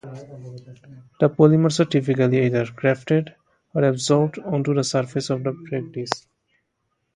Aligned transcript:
The 1.19 1.29
polymers 1.29 1.79
are 1.79 1.85
typically 1.85 2.47
either 2.47 2.65
grafted 2.75 3.35
or 3.75 3.83
adsorbed 3.83 4.39
onto 4.51 4.73
the 4.73 4.83
surface 4.83 5.29
of 5.29 5.43
the 5.43 5.53
particle. 5.69 6.05